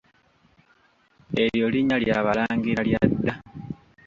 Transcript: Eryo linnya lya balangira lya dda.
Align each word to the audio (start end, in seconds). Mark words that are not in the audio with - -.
Eryo 1.43 1.65
linnya 1.73 1.97
lya 2.03 2.17
balangira 2.25 2.81
lya 2.89 3.01
dda. 3.11 3.33